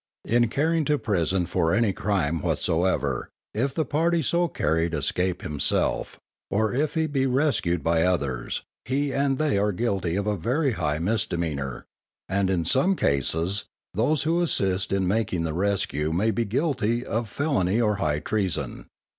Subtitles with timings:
[0.25, 6.19] In carrying to prison for any crime whatsoever, if the party so carried escape himself,
[6.49, 10.71] or if he be rescued by others, he and they are guilty of a very
[10.71, 11.85] high misdemeanor,
[12.27, 17.29] and in some cases, those who assist in making the rescue may be guilty of
[17.29, 18.87] felony or high treason.